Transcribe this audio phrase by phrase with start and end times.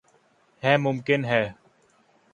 [0.63, 1.43] یے مہکن ہے